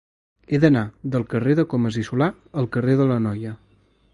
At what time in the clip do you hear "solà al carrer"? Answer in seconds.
2.09-2.97